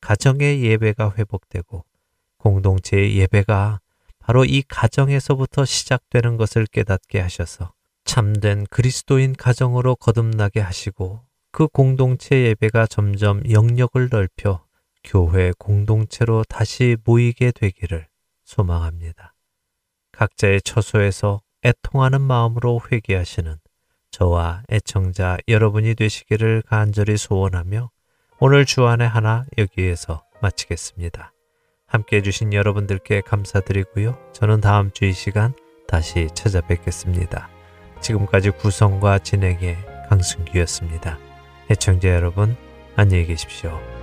[0.01, 1.83] 가정의 예배가 회복되고
[2.37, 3.79] 공동체의 예배가
[4.19, 12.87] 바로 이 가정에서부터 시작되는 것을 깨닫게 하셔서 참된 그리스도인 가정으로 거듭나게 하시고 그 공동체 예배가
[12.87, 14.63] 점점 영역을 넓혀
[15.03, 18.07] 교회 공동체로 다시 모이게 되기를
[18.43, 19.33] 소망합니다.
[20.11, 23.55] 각자의 처소에서 애통하는 마음으로 회개하시는
[24.11, 27.89] 저와 애청자 여러분이 되시기를 간절히 소원하며
[28.39, 31.33] 오늘 주안의 하나 여기에서 마치겠습니다.
[31.87, 34.17] 함께 해주신 여러분들께 감사드리고요.
[34.31, 35.53] 저는 다음 주 이 시간
[35.87, 37.49] 다시 찾아뵙겠습니다.
[37.99, 39.77] 지금까지 구성과 진행의
[40.09, 41.17] 강승규였습니다.
[41.71, 42.55] 애청자 여러분,
[42.95, 43.94] 안녕히 계십시오.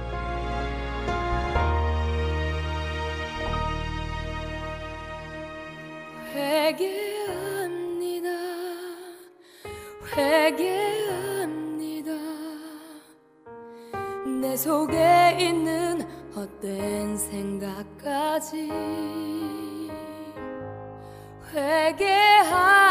[10.17, 12.11] 회개합니다.
[14.41, 16.03] 내 속에 있는
[16.35, 18.71] 헛된 생각까지
[21.55, 22.83] 회개합니다.